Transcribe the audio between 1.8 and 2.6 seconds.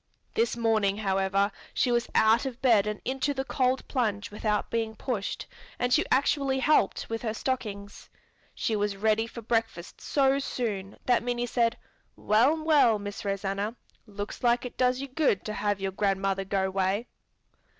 was out of